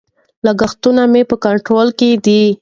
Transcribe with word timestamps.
لګښتونه 0.45 1.01
مې 1.11 1.21
په 1.29 1.35
کنټرول 1.45 1.87
کې 1.99 2.09
دي. 2.25 2.43